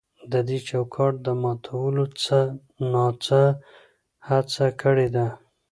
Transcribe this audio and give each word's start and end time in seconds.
د 0.31 0.33
دې 0.47 0.57
چوکاټ 0.67 1.13
د 1.25 1.27
ماتولو 1.43 2.05
څه 2.23 2.39
نا 2.91 3.05
څه 3.23 3.41
هڅه 4.27 4.65
کړې 4.81 5.07
ده. 5.15 5.27